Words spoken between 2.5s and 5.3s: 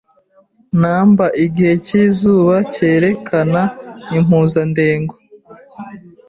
cyerekana impuzandengo